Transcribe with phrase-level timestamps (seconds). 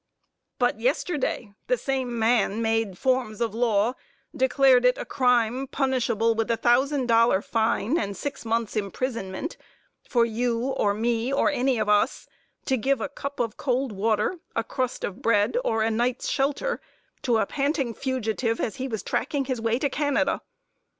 [0.57, 3.93] But, yesterday, the same man made forms of law,
[4.35, 9.57] declared it a crime punishable with $1,000 fine and six months' imprisonment,
[10.09, 12.27] for you, or me, or any of us,
[12.65, 16.81] to give a cup of cold water, a crust of bread, or a night's shelter
[17.21, 20.41] to a panting fugitive as he was tracking his way to Canada.